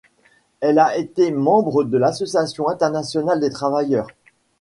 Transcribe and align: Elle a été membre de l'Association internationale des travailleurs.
Elle 0.61 0.79
a 0.79 0.97
été 0.97 1.29
membre 1.29 1.83
de 1.83 1.95
l'Association 1.95 2.67
internationale 2.69 3.39
des 3.39 3.51
travailleurs. 3.51 4.07